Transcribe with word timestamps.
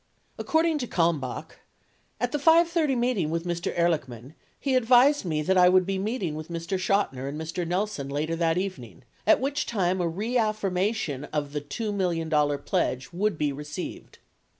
According 0.39 0.79
to 0.79 0.87
Kalmbach: 0.87 1.59
At 2.19 2.31
the 2.31 2.39
5 2.39 2.67
:30 2.67 2.95
meeting 2.95 3.29
with 3.29 3.45
Mr. 3.45 3.71
Ehrlichman 3.77 4.33
he 4.59 4.73
advised 4.73 5.25
me 5.25 5.43
that 5.43 5.59
I 5.59 5.69
would 5.69 5.85
be 5.85 5.99
meeting 5.99 6.33
with 6.33 6.47
Mr. 6.49 6.79
Chotiner 6.79 7.29
and 7.29 7.39
Mr. 7.39 7.67
Nelson 7.67 8.09
later 8.09 8.35
that 8.35 8.57
evening, 8.57 9.03
at 9.27 9.39
which 9.39 9.67
time 9.67 10.01
a 10.01 10.07
reaffirmation 10.07 11.25
of 11.25 11.53
the 11.53 11.61
[$2 11.61 11.93
million] 11.93 12.31
pledge 12.65 13.09
would 13.13 13.37
be 13.37 13.51
received. 13.53 14.17